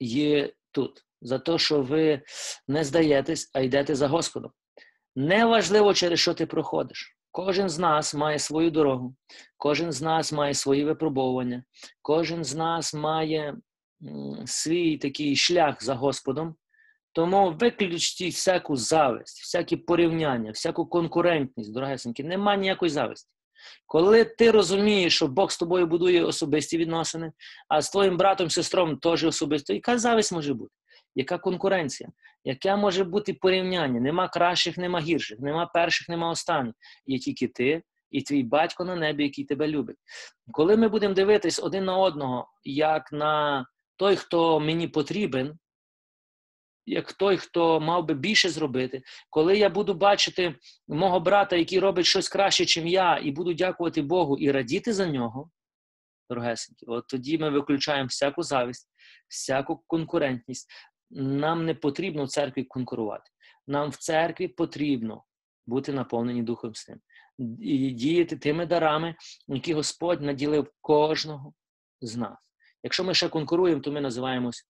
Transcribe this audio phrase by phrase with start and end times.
[0.00, 2.22] є тут, за те, що ви
[2.68, 4.50] не здаєтесь, а йдете за Господом.
[5.16, 7.16] Неважливо, через що ти проходиш.
[7.30, 9.16] Кожен з нас має свою дорогу,
[9.56, 11.64] кожен з нас має свої випробовування,
[12.02, 13.56] кожен з нас має
[14.46, 16.54] свій такий шлях за Господом.
[17.12, 23.33] Тому виключіть всяку зависть, всякі порівняння, всяку конкурентність, дорогесеньки, нема ніякої зависті.
[23.86, 27.32] Коли ти розумієш, що Бог з тобою будує особисті відносини,
[27.68, 30.74] а з твоїм братом, сестром теж особисто, яка зависть може бути?
[31.14, 32.10] Яка конкуренція?
[32.44, 34.00] Яке може бути порівняння?
[34.00, 36.74] Нема кращих, нема гірших, нема перших, нема останніх.
[37.06, 39.96] Є тільки ти і твій батько на небі, який тебе любить.
[40.52, 45.58] Коли ми будемо дивитись один на одного, як на той, хто мені потрібен,
[46.86, 50.54] як той, хто мав би більше зробити, коли я буду бачити
[50.88, 55.06] мого брата, який робить щось краще, ніж я, і буду дякувати Богу і радіти за
[55.06, 55.50] нього,
[56.30, 58.88] дорогесенькі, от тоді ми виключаємо всяку завість,
[59.28, 60.70] всяку конкурентність.
[61.10, 63.30] Нам не потрібно в церкві конкурувати.
[63.66, 65.24] Нам в церкві потрібно
[65.66, 67.02] бути наповнені Духом Святим
[67.60, 69.14] і діяти тими дарами,
[69.48, 71.54] які Господь наділив кожного
[72.00, 72.38] з нас.
[72.82, 74.68] Якщо ми ще конкуруємо, то ми називаємось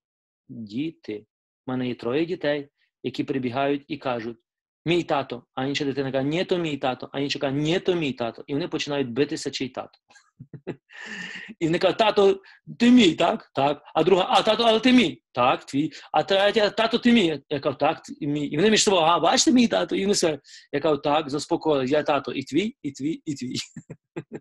[0.48, 1.26] діти.
[1.66, 2.68] У мене є троє дітей,
[3.02, 4.38] які прибігають і кажуть:
[4.84, 7.94] мій тато, а інша дитина каже, ні, то мій тато, а інша каже, ні, то
[7.94, 8.44] мій тато.
[8.46, 9.98] І вони починають битися, чий тато.
[11.60, 12.42] І вони кажуть, тато,
[12.78, 13.50] ти мій, так?
[13.54, 13.82] Так.
[13.94, 15.22] А друга, а тато, але ти мій.
[15.32, 15.92] Так, твій.
[16.12, 17.42] А третя, тато, ти мій.
[17.48, 18.46] Я кажу, так, мій.
[18.46, 19.96] І вони між собою, а бачите мій тато?
[19.96, 20.38] І вони все.
[20.72, 23.56] Я кажу, так, заспокоїли, я тато і твій, і твій, і твій.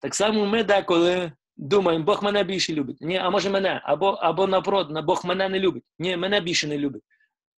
[0.00, 2.96] Так само ми деколи думаємо, Бог мене більше любить.
[3.00, 5.84] Ні, а може мене, або або напрот, Бог мене не любить.
[5.98, 7.02] Ні, мене більше не любить.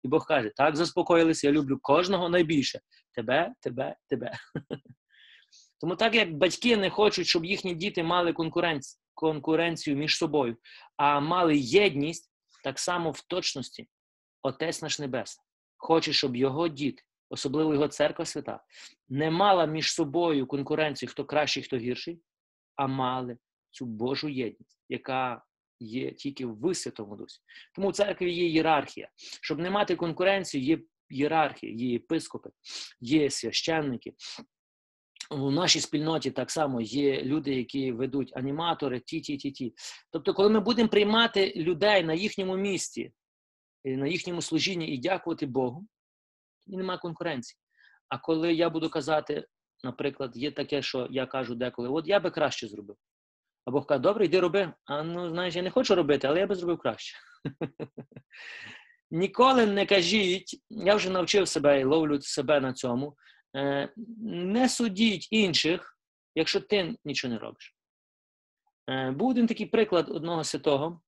[0.03, 2.79] І Бог каже: так, заспокоїлися, я люблю кожного найбільше.
[3.13, 4.31] Тебе, тебе, тебе.
[5.81, 10.57] Тому так як батьки не хочуть, щоб їхні діти мали конкуренцію, конкуренцію між собою,
[10.97, 12.31] а мали єдність,
[12.63, 13.87] так само в точності
[14.41, 15.45] Отець наш Небесний
[15.77, 18.63] хоче, щоб його діти, особливо його церква свята,
[19.09, 22.21] не мала між собою конкуренцію, хто кращий, хто гірший,
[22.75, 23.37] а мали
[23.75, 25.43] цю Божу єдність, яка
[25.79, 27.41] є тільки в Святому Дусі.
[27.73, 29.09] Тому в церкві є ієрархія.
[29.41, 32.49] Щоб не мати конкуренцію, є ієрархія, є єпископи,
[32.99, 34.13] є священники.
[35.31, 39.73] У нашій спільноті так само є люди, які ведуть аніматори, ті, ті, ті, ті.
[40.11, 43.11] Тобто, коли ми будемо приймати людей на їхньому місці,
[43.85, 45.87] на їхньому служінні і дякувати Богу,
[46.65, 47.59] тоді немає конкуренції.
[48.09, 49.47] А коли я буду казати,
[49.83, 52.95] наприклад, є таке, що я кажу деколи, от я би краще зробив.
[53.65, 54.73] А Бог каже, добре, йди роби.
[54.85, 57.17] А ну, знаєш, я не хочу робити, але я би зробив краще.
[59.11, 63.17] Ніколи не кажіть, я вже навчив себе і ловлю себе на цьому.
[63.55, 63.93] Е,
[64.23, 65.97] не судіть інших,
[66.35, 67.75] якщо ти нічого не робиш.
[68.89, 71.01] Е, був один такий приклад одного святого,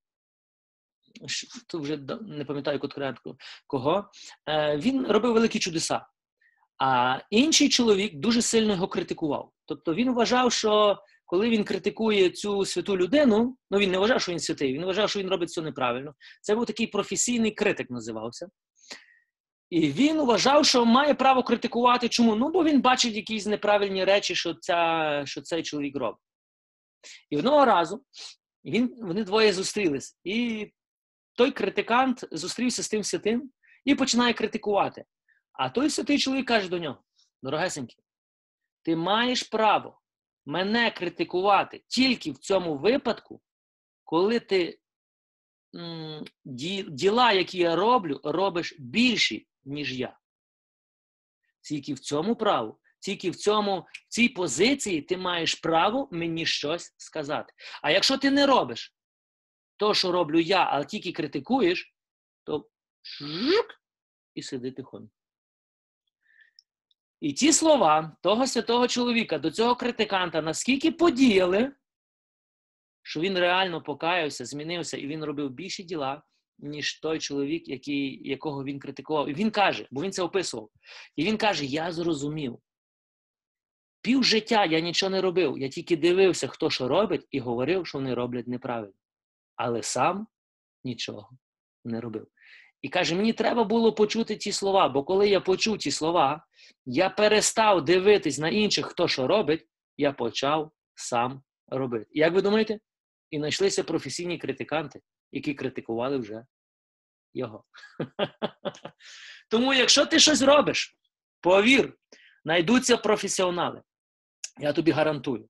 [1.68, 3.36] тут вже не пам'ятаю конкретно
[3.68, 4.12] кого.
[4.50, 6.06] Е, він робив великі чудеса.
[6.80, 9.52] А інший чоловік дуже сильно його критикував.
[9.66, 14.32] Тобто він вважав, що коли він критикує цю святу людину, ну він не вважав, що
[14.32, 16.14] він святий, він вважав, що він робить все неправильно.
[16.42, 18.48] Це був такий професійний критик, називався.
[19.70, 22.10] І він вважав, що має право критикувати.
[22.10, 22.36] Чому?
[22.36, 26.22] Ну, бо він бачить якісь неправильні речі, що ця, що цей чоловік робить.
[27.30, 28.04] І одного разу
[28.66, 30.18] він, вони двоє зустрілись.
[30.24, 30.68] І
[31.36, 33.52] той критикант зустрівся з тим святим
[33.86, 35.06] і починає критикувати.
[35.52, 37.04] А той святий чоловік каже до нього:
[37.44, 38.04] дорогесенький,
[38.84, 40.00] ти маєш право
[40.48, 43.42] мене критикувати тільки в цьому випадку,
[44.04, 44.80] коли ти
[45.76, 46.26] м,
[46.90, 50.20] діла, які я роблю, робиш більші, ніж я.
[51.62, 56.96] Тільки в цьому праву, тільки в цьому, в цій позиції ти маєш право мені щось
[56.98, 57.54] сказати.
[57.82, 58.96] А якщо ти не робиш
[59.78, 61.96] то, що роблю я, але тільки критикуєш,
[62.44, 62.70] то
[63.04, 63.82] жук,
[64.34, 65.17] і сиди тихонько.
[67.20, 71.72] І ті слова того святого чоловіка до цього критиканта наскільки подіяли,
[73.04, 76.24] що він реально покаявся, змінився і він робив більші діла,
[76.60, 79.30] ніж той чоловік, який, якого він критикував.
[79.30, 80.70] І він каже, бо він це описував.
[81.16, 82.60] І він каже: Я зрозумів.
[84.02, 85.58] Пів життя я нічого не робив.
[85.58, 88.94] Я тільки дивився, хто що робить, і говорив, що вони роблять неправильно.
[89.56, 90.28] Але сам
[90.84, 91.30] нічого
[91.86, 92.28] не робив.
[92.82, 96.46] І каже, мені треба було почути ті слова, бо коли я почув ті слова,
[96.86, 102.06] я перестав дивитись на інших, хто що робить, я почав сам робити.
[102.12, 102.80] Як ви думаєте?
[103.30, 105.02] І знайшлися професійні критиканти,
[105.32, 106.46] які критикували вже
[107.34, 107.64] його.
[109.50, 110.98] Тому, якщо ти щось робиш,
[111.42, 111.98] повір,
[112.44, 113.82] знайдуться професіонали.
[114.60, 115.50] Я тобі гарантую.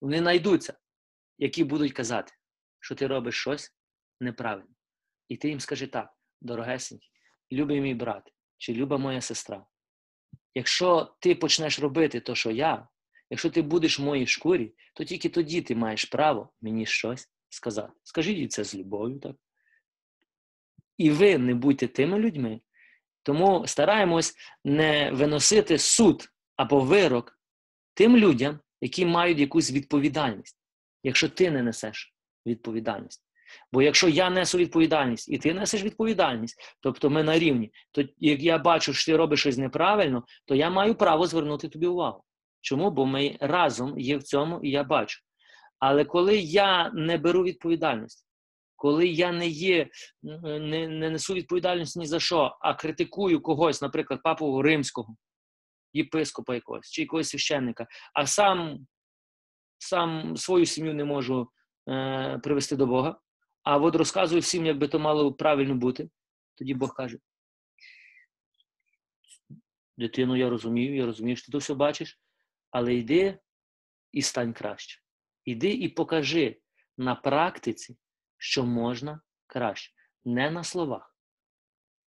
[0.00, 0.78] Вони знайдуться,
[1.38, 2.32] які будуть казати,
[2.80, 3.74] що ти робиш щось
[4.20, 4.74] неправильно.
[5.28, 7.10] І ти їм скажи так, дорогесенький,
[7.52, 9.66] любий мій брат, чи люба моя сестра.
[10.54, 12.88] Якщо ти почнеш робити те, що я,
[13.30, 17.92] якщо ти будеш в моїй шкурі, то тільки тоді ти маєш право мені щось сказати.
[18.02, 19.36] Скажіть їй це з любов'ю, так?
[20.98, 22.60] І ви не будьте тими людьми,
[23.22, 24.34] тому стараємось
[24.64, 27.40] не виносити суд або вирок
[27.94, 30.58] тим людям, які мають якусь відповідальність,
[31.02, 32.14] якщо ти не несеш
[32.46, 33.25] відповідальність.
[33.72, 38.40] Бо якщо я несу відповідальність і ти несеш відповідальність, тобто ми на рівні, то як
[38.40, 42.24] я бачу, що ти робиш щось неправильно, то я маю право звернути тобі увагу.
[42.60, 42.90] Чому?
[42.90, 45.20] Бо ми разом є в цьому, і я бачу.
[45.78, 48.26] Але коли я не беру відповідальність,
[48.76, 49.88] коли я не є,
[50.22, 55.16] не, не несу відповідальність ні за що, а критикую когось, наприклад, папу римського,
[55.92, 58.86] єпископа якогось чи якогось священника, а сам
[59.78, 61.48] сам свою сім'ю не можу
[61.88, 63.18] е, привести до Бога,
[63.66, 66.10] а от розказую всім, як би то мало правильно бути,
[66.54, 67.18] тоді Бог каже:
[69.96, 72.20] дитину, я розумію, я розумію, що ти все бачиш,
[72.70, 73.38] але йди
[74.12, 75.02] і стань краще.
[75.44, 76.60] Іди і покажи
[76.98, 77.96] на практиці,
[78.38, 79.92] що можна краще.
[80.24, 81.16] Не на словах,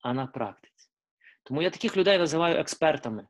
[0.02, 0.90] а на практиці.
[1.44, 3.28] Тому я таких людей називаю експертами.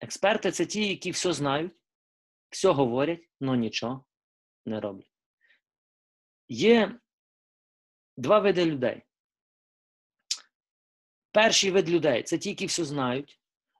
[0.00, 1.72] Експерти це ті, які все знають,
[2.50, 4.04] все говорять, але нічого
[4.66, 5.12] не роблять.
[6.48, 7.00] Є
[8.18, 9.02] два види людей.
[11.32, 13.38] Перший вид людей це ті, які все знають.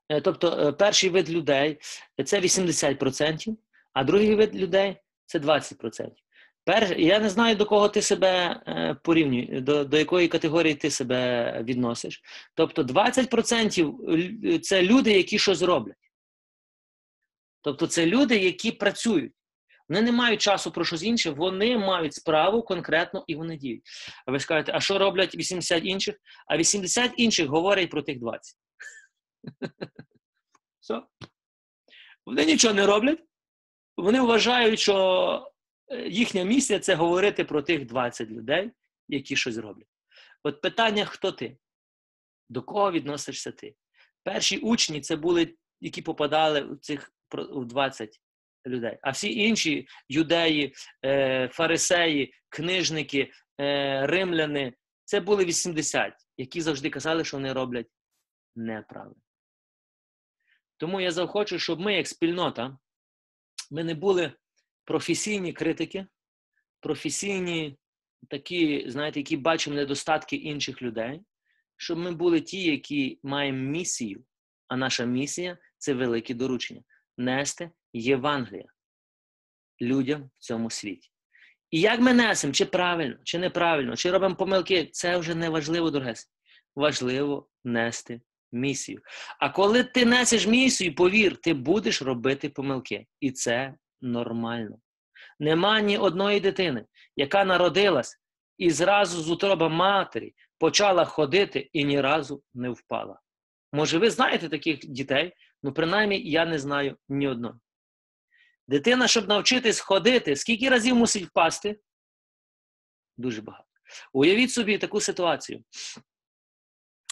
[0.08, 1.78] Е, тобто, е, перший вид людей
[2.24, 3.56] це 80%,
[3.92, 4.96] а другий вид людей
[5.26, 6.10] це 20%.
[6.64, 7.00] Пер...
[7.00, 11.62] Я не знаю, до кого ти себе е, порівнюєш, до до якої категорії ти себе
[11.62, 12.22] відносиш.
[12.54, 15.96] Тобто 20% це люди, які щось роблять.
[17.62, 19.32] Тобто, це люди, які працюють.
[19.88, 23.82] Вони не мають часу про щось інше, вони мають справу конкретно і вони діють.
[24.26, 26.16] А ви скажете, а що роблять 80 інших?
[26.46, 28.56] А 80 інших говорять про тих 20.
[30.80, 31.02] Все.
[32.26, 33.24] Вони нічого не роблять.
[33.96, 35.52] Вони вважають, що
[35.88, 38.70] е, їхня місія це говорити про тих 20 людей,
[39.08, 39.88] які щось роблять.
[40.42, 41.58] От питання, хто ти?
[42.48, 43.74] До кого відносишся ти?
[44.22, 48.20] Перші учні це були, які попадали в цих в 20
[48.66, 48.98] людей.
[49.02, 50.74] А всі інші юдеї,
[51.04, 54.72] е, фарисеї, книжники, е, римляни
[55.04, 57.86] це були 80, які завжди казали, що вони роблять
[58.56, 59.20] неправильно.
[60.76, 62.78] Тому я захочу, щоб ми, як спільнота,
[63.70, 64.32] ми не були
[64.84, 66.06] професійні критики,
[66.80, 67.78] професійні
[68.30, 71.20] такі, знаєте, які бачимо недостатки інших людей,
[71.76, 74.24] щоб ми були ті, які маємо місію,
[74.68, 76.82] а наша місія це велике доручення
[77.18, 78.68] нести Євангелія
[79.80, 81.10] людям в цьому світі.
[81.70, 85.90] І як ми несемо, чи правильно, чи неправильно, чи робимо помилки, це вже не важливо,
[85.90, 86.14] дороге.
[86.76, 88.20] Важливо нести
[88.52, 89.00] місію.
[89.38, 93.06] А коли ти несеш місію, повір, ти будеш робити помилки.
[93.20, 94.78] І це нормально.
[95.40, 96.84] Нема ні одної дитини,
[97.16, 98.16] яка народилась
[98.58, 103.20] і зразу з утроба матері почала ходити і ні разу не впала.
[103.72, 105.32] Може, ви знаєте таких дітей?
[105.62, 107.60] Ну, принаймні, я не знаю ні одного.
[108.68, 111.80] Дитина, щоб навчитись ходити, скільки разів мусить впасти?
[113.16, 113.64] Дуже багато.
[114.12, 115.64] Уявіть собі таку ситуацію.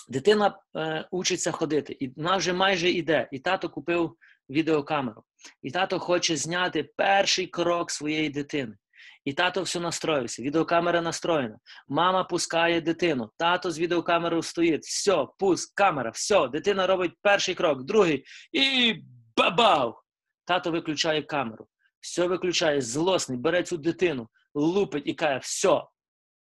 [0.08, 3.28] Дитина е, учиться ходити, і вона вже майже йде.
[3.32, 4.16] І тато купив
[4.50, 5.24] відеокамеру.
[5.62, 8.76] І тато хоче зняти перший крок своєї дитини.
[9.24, 10.42] І тато все настроївся.
[10.42, 11.58] Відеокамера настроєна.
[11.88, 13.30] Мама пускає дитину.
[13.36, 14.84] Тато з відеокамерою стоїть.
[14.84, 16.48] Все, пуск, камера, все.
[16.48, 18.24] Дитина робить перший крок, другий.
[18.52, 18.94] І
[19.36, 20.02] бабав!
[20.44, 21.66] Тато виключає камеру.
[22.00, 25.82] Все виключає, злосний, бере цю дитину, лупить і каже: все,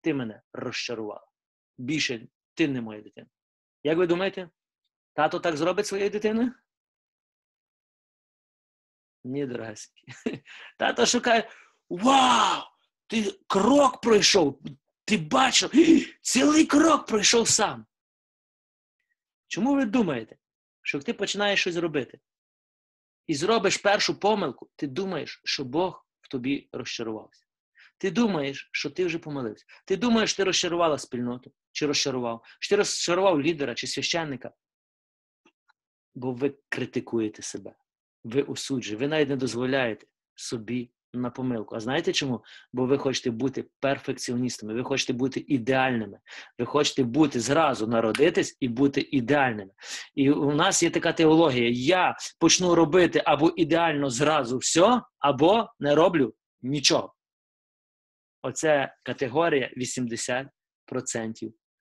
[0.00, 1.26] ти мене розчарувала.
[1.78, 3.26] Більше ти не моя дитина.
[3.82, 4.50] Як ви думаєте,
[5.14, 6.52] тато так зробить своєю дитиною?
[9.24, 10.12] Ні, дорогесенькі.
[10.78, 11.48] Тато шукає:
[11.90, 12.62] Вау!
[13.06, 14.60] Ти крок пройшов!
[15.04, 15.70] Ти бачив,
[16.20, 17.86] цілий крок пройшов сам.
[19.46, 20.36] Чому ви думаєте,
[20.82, 22.20] що ти починаєш щось робити
[23.26, 27.46] і зробиш першу помилку, ти думаєш, що Бог в тобі розчарувався?
[27.98, 29.66] Ти думаєш, що ти вже помилився.
[29.84, 34.52] Ти думаєш, що ти розчарувала спільноту, чи розчарував, що ти розчарував лідера чи священника.
[36.14, 37.74] Бо ви критикуєте себе,
[38.24, 41.74] ви осуджуєте, ви навіть не дозволяєте собі на помилку.
[41.76, 42.44] А знаєте чому?
[42.72, 46.18] Бо ви хочете бути перфекціоністами, ви хочете бути ідеальними,
[46.58, 49.70] ви хочете бути зразу народитись і бути ідеальними.
[50.14, 55.94] І у нас є така теологія: я почну робити або ідеально зразу все, або не
[55.94, 57.14] роблю нічого.
[58.42, 60.48] Оце категорія 80%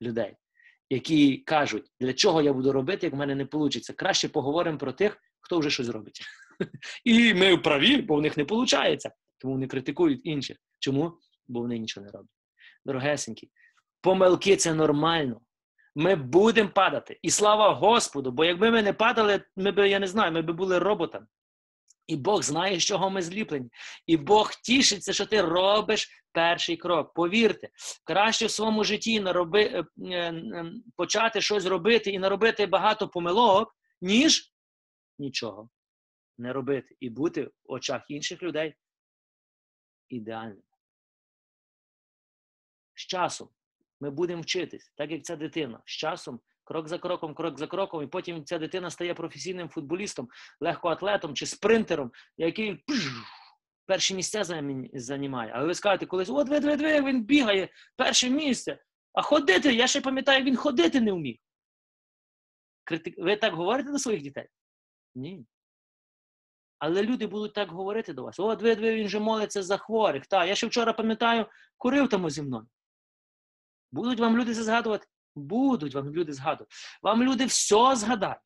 [0.02, 0.36] людей,
[0.90, 3.94] які кажуть, для чого я буду робити, як в мене не вийде.
[3.96, 6.22] Краще поговоримо про тих, хто вже щось робить.
[7.04, 9.08] І ми праві, бо в них не виходить.
[9.38, 10.58] Тому вони критикують інших.
[10.80, 11.14] Чому?
[11.48, 12.32] Бо вони нічого не роблять.
[12.86, 13.50] Дорогесенькі,
[14.02, 15.42] помилки це нормально.
[15.96, 17.20] Ми будемо падати.
[17.22, 20.52] І слава Господу, бо якби ми не падали, ми б, я не знаю, ми б
[20.52, 21.28] були роботами.
[22.08, 23.70] І Бог знає, з чого ми зліплені.
[24.08, 27.14] І Бог тішиться, що ти робиш перший крок.
[27.14, 27.70] Повірте,
[28.04, 34.54] краще в своєму житті нароби, е, е, почати щось робити і наробити багато помилок, ніж
[35.20, 35.70] нічого
[36.40, 36.96] не робити.
[37.00, 38.76] І бути в очах інших людей
[40.10, 40.64] ідеальним.
[42.96, 43.50] З часом
[44.00, 45.82] ми будемо вчитись, так як ця дитина.
[45.86, 50.30] З часом, крок за кроком, крок за кроком, і потім ця дитина стає професійним футболістом,
[50.60, 53.08] легкоатлетом чи спринтером, який пш,
[53.86, 54.44] перші місця
[54.94, 55.52] займає.
[55.56, 58.84] Але ви скажете, колись, от ви, ви, ви, він бігає, перше місце.
[59.14, 61.38] А ходити, я ще пам'ятаю, він ходити не вмів.
[63.18, 64.48] Ви так говорите до своїх дітей?
[65.16, 65.46] Ні.
[66.80, 68.40] Але люди будуть так говорити до вас.
[68.40, 70.28] От ви, ви він же молиться за хворих.
[70.28, 71.46] Та, я ще вчора пам'ятаю,
[71.78, 72.68] курив там зі мною.
[73.92, 75.08] Будуть вам люди це згадувати?
[75.36, 76.76] Будуть вам люди згадувати.
[77.04, 78.38] Вам люди все згадають.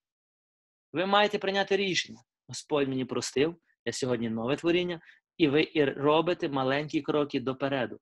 [0.93, 2.19] Ви маєте прийняти рішення.
[2.47, 5.01] Господь мені простив, я сьогодні нове творіння,
[5.37, 7.99] і ви і робите маленькі кроки допереду.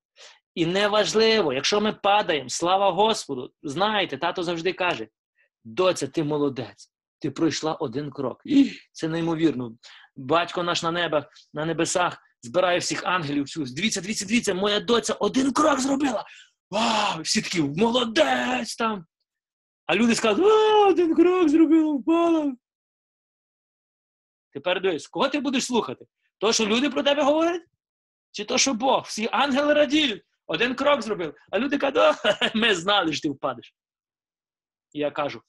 [0.55, 5.07] І неважливо, якщо ми падаємо, слава Господу, знаєте, тато завжди каже:
[5.63, 8.43] доця, ти молодець, ти пройшла один крок.
[8.91, 9.75] Це неймовірно.
[10.15, 13.45] Батько наш на небах, на небесах збирає всіх ангелів.
[13.57, 16.25] Дивіться, дивіться, дивіться, моя доця один крок зробила.
[16.71, 17.21] Вау!
[17.21, 19.05] Всі такі молодець там.
[19.85, 22.55] А люди скажуть, а, один крок зробила, впала.
[24.53, 26.05] Тепер дивись, кого ти будеш слухати?
[26.37, 27.61] То, що люди про тебе говорять?
[28.31, 29.03] Чи то, що Бог?
[29.03, 31.35] Всі ангели радіють, один крок зробив.
[31.51, 32.17] А люди кажуть,
[32.55, 33.75] ми знали, що ти впадеш.
[34.93, 35.41] І я кажу: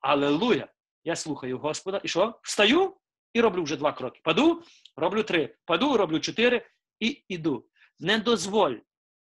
[0.00, 0.68] Алелуя!
[1.08, 2.00] Я слухаю Господа.
[2.04, 2.40] І що?
[2.42, 2.96] Встаю
[3.32, 4.20] і роблю вже два кроки.
[4.24, 4.62] Паду,
[4.96, 5.56] роблю три.
[5.64, 6.66] Паду, роблю чотири
[7.00, 7.68] і іду.
[7.98, 8.74] Не дозволь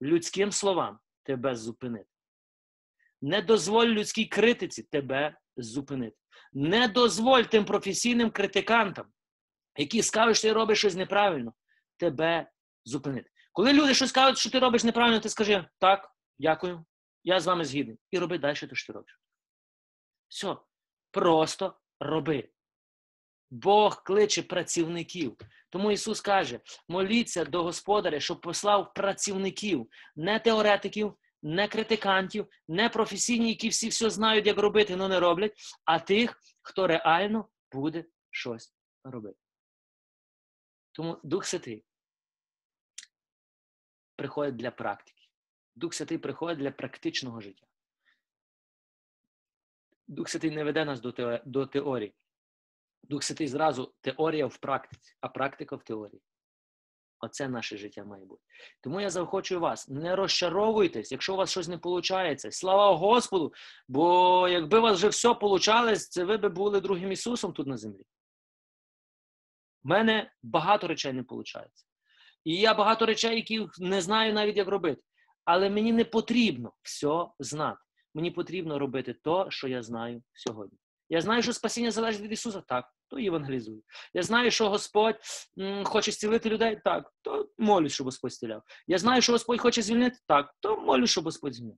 [0.02, 2.08] людським словам тебе зупинити.
[3.22, 6.16] Не дозволь людській критиці тебе зупинити.
[6.52, 9.06] Не дозволь тим професійним критикантам,
[9.76, 11.52] які скажуть, що ти робиш щось неправильно,
[11.96, 12.50] тебе
[12.84, 13.30] зупинити.
[13.52, 16.84] Коли люди щось кажуть, що ти робиш неправильно, ти скажи так, дякую,
[17.24, 17.98] я з вами згідний.
[18.10, 19.20] І роби далі те, що ти робиш.
[20.28, 20.56] Все,
[21.10, 22.48] просто роби.
[23.50, 25.36] Бог кличе працівників.
[25.70, 33.48] Тому Ісус каже: моліться до Господаря, щоб послав працівників, не теоретиків, не критикантів, не професійні,
[33.48, 38.74] які всі все знають, як робити, але не роблять, а тих, хто реально буде щось
[39.04, 39.38] робити.
[40.92, 41.84] Тому Дух Святий
[44.16, 45.28] приходить для практики.
[45.74, 47.66] Дух Святий приходить для практичного життя.
[50.08, 51.00] Дух Святий не веде нас
[51.44, 52.14] до теорії.
[53.02, 56.22] Дух Святий зразу теорія в практиці, а практика в теорії.
[57.20, 58.42] Оце наше життя має бути.
[58.80, 62.54] Тому я заохочую вас, не розчаровуйтесь, якщо у вас щось не виходить.
[62.54, 63.52] Слава Господу!
[63.88, 67.76] Бо якби у вас вже все получалось, це ви б були другим Ісусом тут на
[67.76, 68.02] землі.
[69.84, 71.86] У мене багато речей не виходить.
[72.44, 75.02] І я багато речей, які не знаю навіть, як робити.
[75.44, 77.87] Але мені не потрібно все знати.
[78.18, 80.78] Мені потрібно робити те, що я знаю сьогодні.
[81.08, 83.82] Я знаю, що спасіння залежить від Ісуса, так, то євангелізую.
[84.14, 85.16] Я знаю, що Господь
[85.58, 88.62] м, хоче зцілити людей, так, то молюсь, щоб Господь зціляв.
[88.86, 91.76] Я знаю, що Господь хоче звільнити, так, то молюсь, щоб Господь звільнив.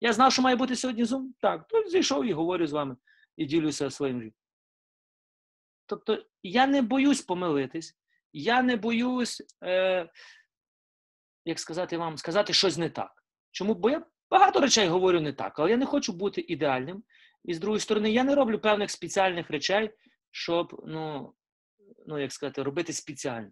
[0.00, 2.96] Я знав, що має бути сьогодні зум, так, то зійшов і говорю з вами
[3.36, 4.40] і ділюся своїм життям.
[5.86, 7.98] Тобто я не боюсь помилитись,
[8.32, 10.10] я не боюсь, е,
[11.44, 13.24] як сказати вам, сказати щось не так.
[13.50, 13.74] Чому?
[13.74, 17.04] Бо я багато речей говорю не так, але я не хочу бути ідеальним.
[17.44, 19.90] І з другої сторони, я не роблю певних спеціальних речей,
[20.30, 21.34] щоб, ну,
[22.06, 23.50] ну як сказати, робити спеціально.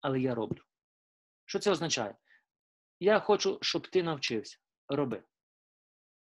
[0.00, 0.62] Але я роблю.
[1.44, 2.14] Що це означає?
[3.00, 4.58] Я хочу, щоб ти навчився.
[4.88, 5.22] Роби.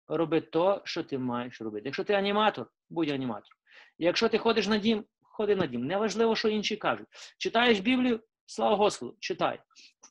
[0.08, 1.82] Роби то, що ти маєш робити.
[1.84, 3.58] Якщо ти аніматор, будь аніматором.
[3.98, 5.86] Якщо ти ходиш на дім, ходи на дім.
[5.86, 7.08] Неважливо, що інші кажуть.
[7.38, 9.62] Читаєш Біблію, слава Господу, читай.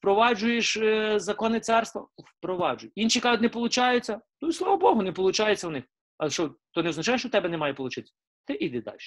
[0.01, 2.91] Впроваджуєш е, закони царства, впроваджуй.
[2.95, 4.09] Інші кажуть, не виходить,
[4.41, 5.83] ну і слава Богу, не виходить у них.
[6.17, 8.03] А що, то не означає, що в тебе не має вийти?
[8.45, 8.97] Ти іди далі.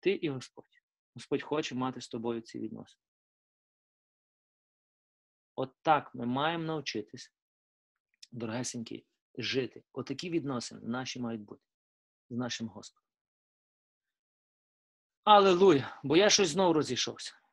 [0.00, 0.82] Ти і Господь.
[1.14, 3.00] Господь хоче мати з тобою ці відносини.
[5.54, 7.32] От так ми маємо навчитись,
[8.32, 9.06] дорогесенькі,
[9.38, 9.84] жити.
[9.92, 11.62] Отакі відносини наші мають бути
[12.30, 13.04] з нашим Господом.
[15.24, 16.00] Аллилуйя!
[16.02, 17.43] Бо я щось знову розійшовся.